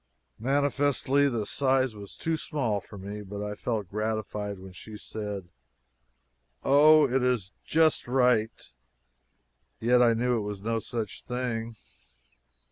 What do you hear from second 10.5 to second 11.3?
no such